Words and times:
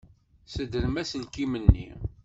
Ssedrem 0.45 0.95
aselkim-nni. 1.01 1.89